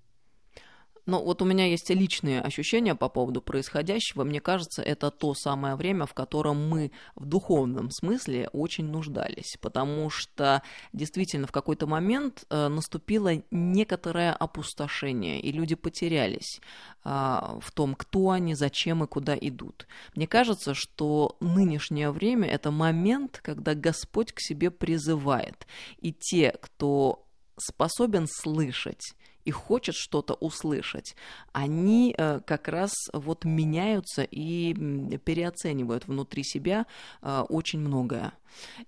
[1.07, 4.25] Ну, вот у меня есть личные ощущения по поводу происходящего.
[4.25, 10.09] Мне кажется, это то самое время, в котором мы в духовном смысле очень нуждались, потому
[10.09, 16.59] что действительно в какой-то момент э, наступило некоторое опустошение, и люди потерялись
[17.05, 19.87] э, в том, кто они, зачем и куда идут.
[20.13, 25.67] Мне кажется, что нынешнее время это момент, когда Господь к себе призывает,
[25.99, 27.25] и те, кто
[27.57, 29.15] способен слышать
[29.47, 31.15] и хочет что-то услышать,
[31.53, 34.73] они э, как раз вот меняются и
[35.19, 36.85] переоценивают внутри себя
[37.21, 38.33] э, очень многое.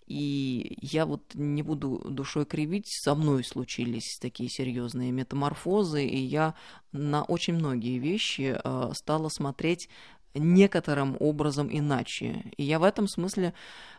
[0.06, 6.56] И я вот не буду душой кривить, со мной случились такие серьезные метаморфозы, и я
[6.92, 9.88] на очень многие вещи э, стала смотреть
[10.34, 12.44] некоторым образом иначе.
[12.58, 13.54] И я в этом смысле,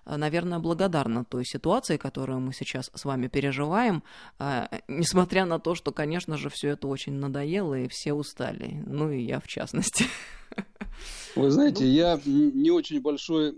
[0.07, 4.03] э, наверное, благодарна той ситуации, которую мы сейчас с вами переживаем,
[4.39, 8.83] э, несмотря на то, что, конечно же, все это очень надоело, и все устали.
[8.87, 10.05] Ну и я в частности.
[11.37, 11.91] Вы знаете, ну...
[11.91, 13.55] я не очень большой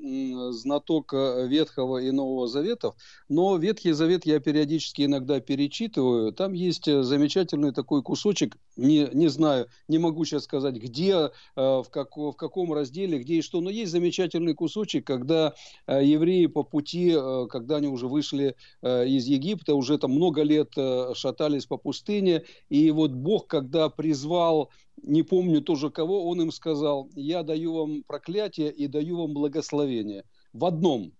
[0.53, 2.95] знаток э, Ветхого и Нового Заветов,
[3.29, 6.33] но Ветхий Завет я периодически иногда перечитываю.
[6.33, 11.31] Там есть э, замечательный такой кусочек, не, не знаю, не могу сейчас сказать, где, э,
[11.57, 15.55] в, как, в каком разделе, где и что, но есть замечательный кусочек, когда
[15.87, 17.17] евреи по пути,
[17.49, 20.73] когда они уже вышли из Египта, уже там много лет
[21.15, 24.71] шатались по пустыне, и вот Бог, когда призвал
[25.03, 30.25] не помню тоже кого, он им сказал, я даю вам проклятие и даю вам благословение.
[30.53, 31.13] В одном.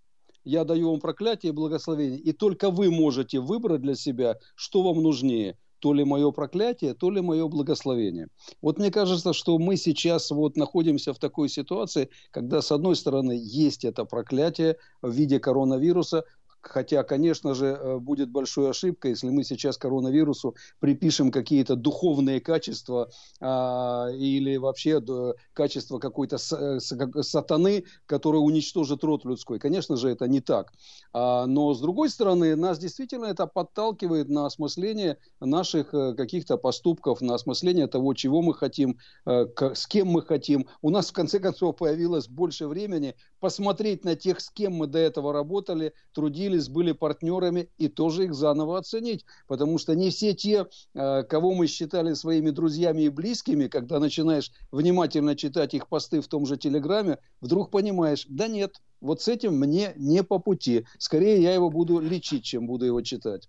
[0.45, 2.19] Я даю вам проклятие и благословение.
[2.19, 5.57] И только вы можете выбрать для себя, что вам нужнее.
[5.79, 8.29] То ли мое проклятие, то ли мое благословение.
[8.61, 13.33] Вот мне кажется, что мы сейчас вот находимся в такой ситуации, когда с одной стороны
[13.41, 16.25] есть это проклятие в виде коронавируса,
[16.63, 23.11] Хотя, конечно же, э, будет большой ошибкой, если мы сейчас коронавирусу припишем какие-то духовные качества
[23.41, 29.59] а, или вообще да, качество какой-то э, сатаны, который уничтожит род людской.
[29.59, 30.73] Конечно же, это не так.
[31.13, 37.21] А, но, с другой стороны, нас действительно это подталкивает на осмысление наших э, каких-то поступков,
[37.21, 40.69] на осмысление того, чего мы хотим, с кем мы хотим.
[40.81, 45.01] У нас, в конце концов, появилось больше времени посмотреть на тех, с кем мы до
[45.01, 49.25] этого работали, трудились, были партнерами, и тоже их заново оценить.
[49.49, 54.53] Потому что не все те, э, кого мы считали своими друзьями и близкими, когда начинаешь
[54.71, 59.59] внимательно читать их посты в том же Телеграме, вдруг понимаешь, да нет, вот с этим
[59.59, 60.87] мне не по пути.
[60.99, 63.49] Скорее я его буду лечить, чем буду его читать.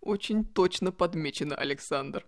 [0.00, 2.26] Очень точно подмечено, Александр.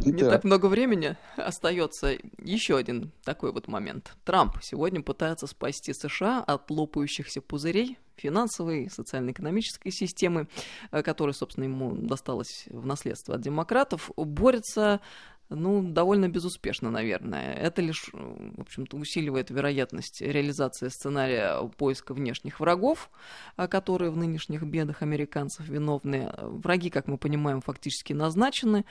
[0.00, 2.16] Не так много времени остается.
[2.42, 4.12] Еще один такой вот момент.
[4.24, 10.48] Трамп сегодня пытается спасти США от лопающихся пузырей финансовой, социально-экономической системы,
[10.90, 15.00] э, которая, собственно, ему досталась в наследство от демократов, борется
[15.50, 17.54] ну, довольно безуспешно, наверное.
[17.54, 23.10] Это лишь, в общем-то, усиливает вероятность реализации сценария поиска внешних врагов,
[23.56, 26.32] а, которые в нынешних бедах американцев виновны.
[26.38, 28.84] Враги, как мы понимаем, фактически назначены.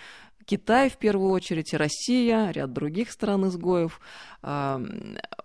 [0.45, 3.99] Китай, в первую очередь, и Россия, ряд других стран-изгоев.
[4.41, 4.81] А,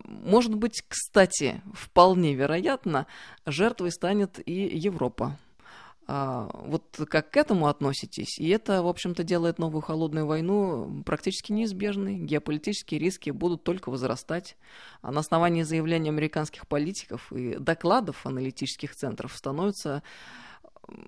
[0.05, 3.07] может быть, кстати, вполне вероятно,
[3.45, 5.37] жертвой станет и Европа.
[6.07, 8.39] А, вот как к этому относитесь?
[8.39, 12.17] И это, в общем-то, делает новую холодную войну практически неизбежной.
[12.17, 14.57] Геополитические риски будут только возрастать.
[15.01, 20.03] А на основании заявлений американских политиков и докладов аналитических центров становится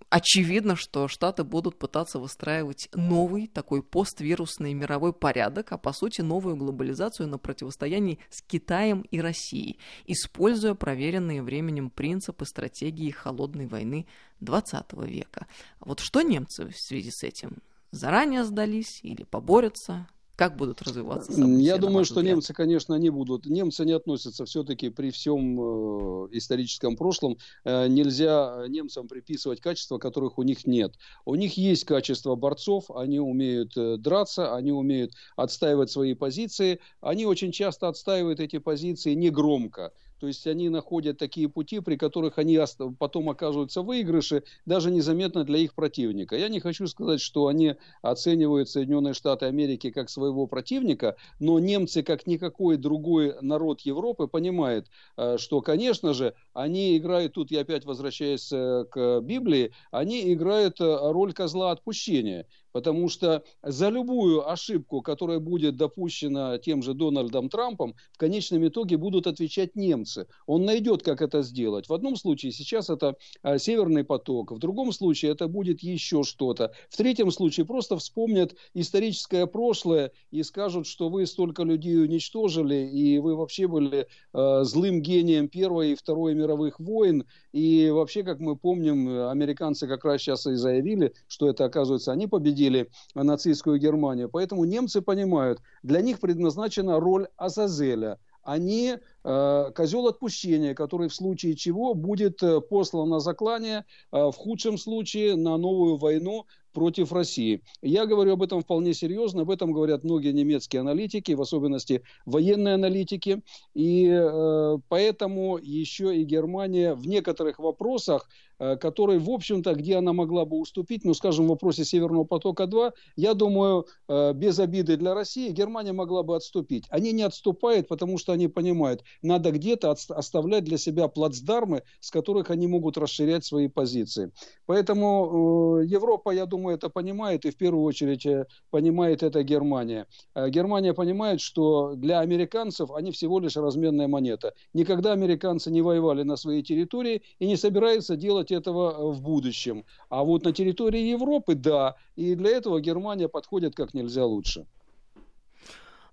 [0.08, 6.56] очевидно, что Штаты будут пытаться выстраивать новый такой поствирусный мировой порядок, а по сути новую
[6.56, 14.06] глобализацию на противостоянии с Китаем и Россией, используя проверенные временем принципы стратегии холодной войны
[14.40, 15.46] XX века.
[15.80, 17.58] Вот что немцы в связи с этим?
[17.90, 20.08] Заранее сдались или поборются?
[20.36, 21.62] Как будут развиваться события?
[21.62, 23.46] Я думаю, что немцы, конечно, не будут.
[23.46, 27.38] Немцы не относятся все-таки при всем э, историческом прошлом.
[27.64, 30.96] Э, нельзя немцам приписывать качества, которых у них нет.
[31.24, 36.80] У них есть качество борцов, они умеют э, драться, они умеют отстаивать свои позиции.
[37.00, 39.92] Они очень часто отстаивают эти позиции негромко.
[40.20, 42.58] То есть они находят такие пути, при которых они
[42.98, 46.36] потом оказываются в выигрыше, даже незаметно для их противника.
[46.36, 52.02] Я не хочу сказать, что они оценивают Соединенные Штаты Америки как своего противника, но немцы,
[52.02, 57.84] как никакой другой народ Европы, понимают, э, что, конечно же, они играют, тут я опять
[57.84, 62.46] возвращаюсь э, к Библии, они играют э, роль козла отпущения.
[62.74, 68.96] Потому что за любую ошибку, которая будет допущена тем же Дональдом Трампом, в конечном итоге
[68.96, 70.26] будут отвечать немцы.
[70.46, 71.88] Он найдет, как это сделать.
[71.88, 76.72] В одном случае сейчас это а, Северный поток, в другом случае это будет еще что-то.
[76.90, 83.20] В третьем случае просто вспомнят историческое прошлое и скажут, что вы столько людей уничтожили, и
[83.20, 87.24] вы вообще были э, злым гением Первой и Второй мировых войн.
[87.52, 92.26] И вообще, как мы помним, американцы как раз сейчас и заявили, что это, оказывается, они
[92.26, 94.28] победили победили нацистскую Германию.
[94.28, 98.18] Поэтому немцы понимают, для них предназначена роль Азазеля.
[98.42, 104.34] Они э, козел отпущения, который в случае чего будет э, послан на заклание, э, в
[104.34, 106.44] худшем случае на новую войну
[106.74, 107.62] против России.
[107.80, 112.74] Я говорю об этом вполне серьезно, об этом говорят многие немецкие аналитики, в особенности военные
[112.74, 113.42] аналитики.
[113.72, 118.28] И э, поэтому еще и Германия в некоторых вопросах,
[118.58, 122.92] э, которые, в общем-то, где она могла бы уступить, ну, скажем, в вопросе Северного потока-2,
[123.16, 126.84] я думаю, э, без обиды для России, Германия могла бы отступить.
[126.90, 132.50] Они не отступают, потому что они понимают, надо где-то оставлять для себя плацдармы, с которых
[132.50, 134.32] они могут расширять свои позиции.
[134.66, 138.26] Поэтому э, Европа, я думаю, это понимает, и в первую очередь
[138.70, 140.06] понимает это Германия.
[140.34, 144.54] Германия понимает, что для американцев они всего лишь разменная монета.
[144.72, 149.84] Никогда американцы не воевали на своей территории и не собираются делать этого э, в будущем.
[150.08, 154.66] А вот на территории Европы, да, и для этого Германия подходит как нельзя лучше.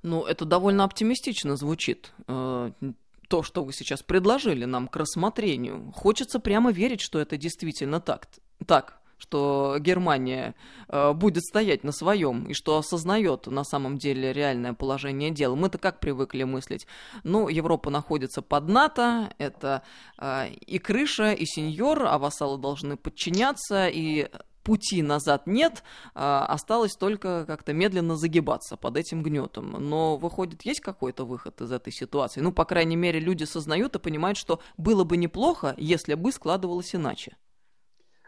[0.03, 5.91] Ну, это довольно оптимистично звучит то, что вы сейчас предложили нам к рассмотрению.
[5.95, 8.27] Хочется прямо верить, что это действительно так.
[8.67, 10.55] Так, что Германия
[10.87, 15.55] э, будет стоять на своем и что осознает на самом деле реальное положение дел.
[15.55, 16.87] Мы-то как привыкли мыслить?
[17.23, 19.83] Ну, Европа находится под НАТО, это
[20.17, 24.27] э, и крыша, и сеньор, а вассалы должны подчиняться, и
[24.63, 29.71] пути назад нет, а осталось только как-то медленно загибаться под этим гнетом.
[29.71, 32.41] Но выходит, есть какой-то выход из этой ситуации?
[32.41, 36.95] Ну, по крайней мере, люди сознают и понимают, что было бы неплохо, если бы складывалось
[36.95, 37.37] иначе.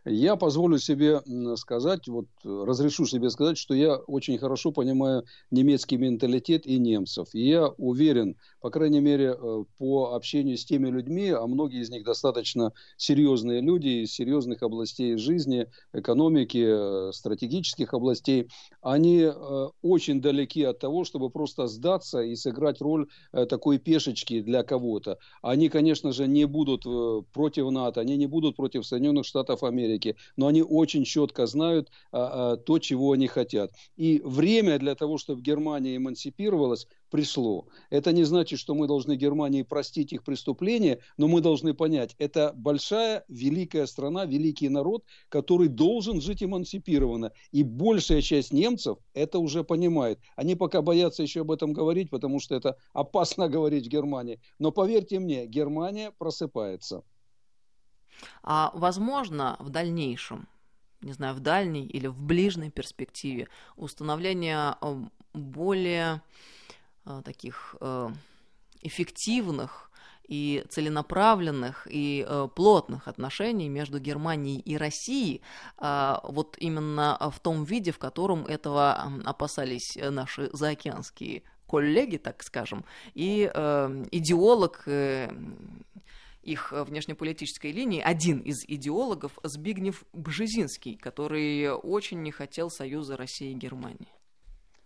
[0.05, 1.21] Я позволю себе
[1.55, 7.29] сказать, вот разрешу себе сказать, что я очень хорошо понимаю немецкий менталитет и немцев.
[7.33, 11.89] И я уверен, по крайней мере, э, по общению с теми людьми, а многие из
[11.89, 18.47] них достаточно серьезные люди из серьезных областей жизни, экономики, э, стратегических областей,
[18.81, 23.09] они э, очень далеки от того, чтобы просто сдаться и сыграть роль
[23.49, 25.17] такой пешечки для кого-то.
[25.41, 26.83] Они, конечно же, не будут
[27.33, 32.79] против НАТО, они не будут против Соединенных Штатов Америки но они очень четко знают то,
[32.79, 33.71] чего они хотят.
[33.97, 37.67] И время для того, чтобы Германия эмансипировалась, пришло.
[37.91, 42.53] Это не значит, что мы должны Германии простить их преступления, но мы должны понять, это
[42.55, 47.31] большая, великая страна, великий народ, который должен жить эмансипированно.
[47.51, 50.17] И большая часть немцев это уже понимает.
[50.35, 54.41] Они пока боятся еще об этом говорить, потому что это опасно говорить в Германии.
[54.57, 57.03] Но поверьте мне, Германия просыпается.
[58.41, 60.47] А возможно, в дальнейшем
[61.01, 64.77] не знаю, в дальней или в ближней перспективе установление
[65.33, 66.21] более
[67.23, 67.75] таких
[68.81, 69.89] эффективных
[70.27, 75.41] и целенаправленных и э, плотных отношений между Германией и Россией,
[75.79, 82.85] э, вот именно в том виде, в котором этого опасались наши заокеанские коллеги, так скажем,
[83.13, 85.29] и э, идеолог э,
[86.41, 93.55] их внешнеполитической линии, один из идеологов, Збигнев Бжезинский, который очень не хотел союза России и
[93.55, 94.22] Германии.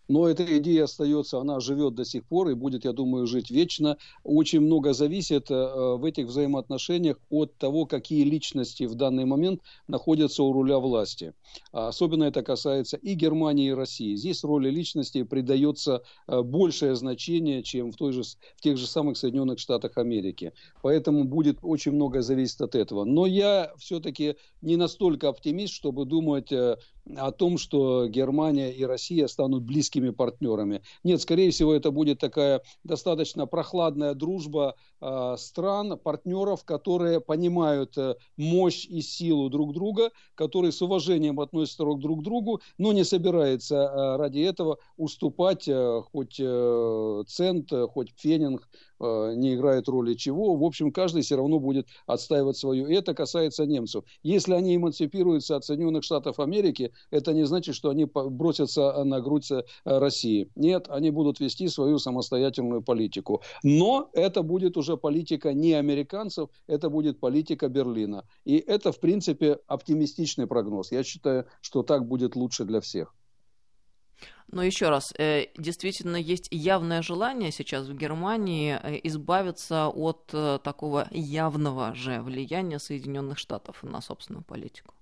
[0.07, 3.97] Но эта идея остается, она живет до сих пор и будет, я думаю, жить вечно.
[4.23, 10.43] Очень много зависит э, в этих взаимоотношениях от того, какие личности в данный момент находятся
[10.43, 11.33] у руля власти.
[11.71, 14.15] А особенно это касается и Германии, и России.
[14.15, 19.17] Здесь роли личности придается э, большее значение, чем в, той же, в тех же самых
[19.17, 20.53] Соединенных Штатах Америки.
[20.81, 23.03] Поэтому будет очень много зависеть от этого.
[23.03, 26.77] Но я все-таки не настолько оптимист, чтобы думать э,
[27.15, 30.81] о том, что Германия и Россия станут близкими партнерами.
[31.03, 38.15] Нет, скорее всего, это будет такая достаточно прохладная дружба э, стран, партнеров, которые понимают э,
[38.37, 43.75] мощь и силу друг друга, которые с уважением относятся друг к другу, но не собирается
[43.75, 48.67] э, ради этого уступать э, хоть э, цент, хоть фенинг
[48.99, 50.55] не играет роли чего.
[50.55, 52.87] В общем, каждый все равно будет отстаивать свою.
[52.87, 54.03] И это касается немцев.
[54.23, 59.51] Если они эмансипируются от Соединенных Штатов Америки, это не значит, что они бросятся на грудь
[59.51, 60.49] э, России.
[60.55, 63.41] Нет, они будут вести свою самостоятельную политику.
[63.63, 68.25] Но это будет уже политика не американцев, это будет политика Берлина.
[68.45, 70.91] И это, в принципе, оптимистичный прогноз.
[70.91, 73.13] Я считаю, что так будет лучше для всех.
[74.49, 80.59] Но еще раз, э, действительно есть явное желание сейчас в Германии э, избавиться от э,
[80.63, 84.93] такого явного же влияния Соединенных Штатов на собственную политику.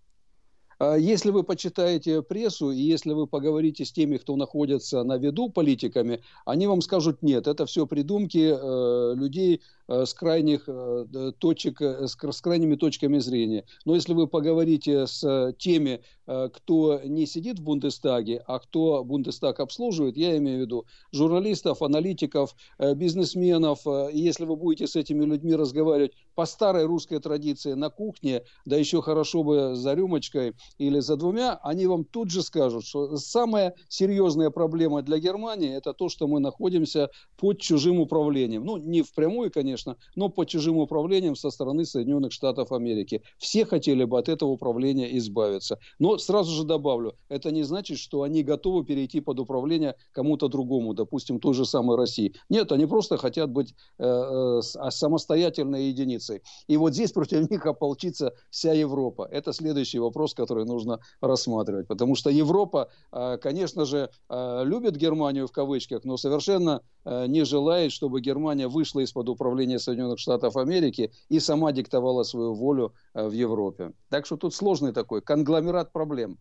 [0.79, 5.49] А если вы почитаете прессу, и если вы поговорите с теми, кто находится на виду
[5.49, 12.07] политиками, они вам скажут, нет, это все придумки э, людей с крайних э, точек, э,
[12.07, 13.65] с, крайними точками зрения.
[13.85, 19.59] Но если вы поговорите с теми, э, кто не сидит в Бундестаге, а кто Бундестаг
[19.59, 25.23] обслуживает, я имею в виду журналистов, аналитиков, э, бизнесменов, э, если вы будете с этими
[25.23, 30.99] людьми разговаривать по старой русской традиции на кухне, да еще хорошо бы за рюмочкой, или
[30.99, 36.09] за двумя, они вам тут же скажут, что самая серьезная проблема для Германии это то,
[36.09, 38.65] что мы находимся под чужим управлением.
[38.65, 39.74] Ну, не впрямую, конечно,
[40.15, 43.21] но под чужим управлением со стороны Соединенных Штатов Америки.
[43.37, 45.79] Все хотели бы от этого управления избавиться.
[45.99, 50.93] Но сразу же добавлю, это не значит, что они готовы перейти под управление кому-то другому,
[50.93, 52.33] допустим, той же самой России.
[52.49, 54.61] Нет, они просто хотят быть э, э,
[54.91, 56.41] самостоятельной единицей.
[56.67, 59.27] И вот здесь против них ополчится вся Европа.
[59.31, 61.87] Это следующий вопрос, который нужно рассматривать.
[61.87, 67.45] Потому что Европа, а, конечно же, а, любит Германию в кавычках, но совершенно а, не
[67.45, 73.31] желает, чтобы Германия вышла из-под управления Соединенных Штатов Америки и сама диктовала свою волю в
[73.31, 73.93] Европе.
[74.09, 76.37] Так что тут сложный такой конгломерат проблем.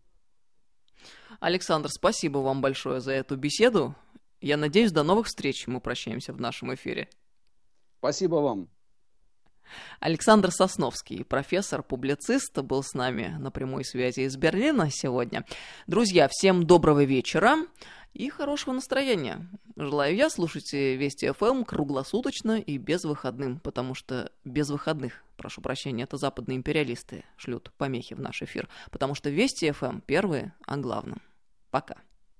[1.39, 3.95] Александр, спасибо вам большое за эту беседу.
[4.41, 5.67] Я надеюсь, до новых встреч.
[5.67, 7.09] Мы прощаемся в нашем эфире.
[7.99, 8.69] Спасибо вам.
[9.99, 15.45] Александр Сосновский, профессор, публицист, был с нами на прямой связи из Берлина сегодня.
[15.87, 17.57] Друзья, всем доброго вечера
[18.13, 19.47] и хорошего настроения.
[19.75, 25.61] Желаю я, слушайте Вести ФМ эм круглосуточно и без выходным, потому что без выходных, прошу
[25.61, 30.53] прощения, это западные империалисты шлют помехи в наш эфир, потому что Вести ФМ эм первые
[30.65, 31.21] о главном.
[31.71, 31.97] Пока.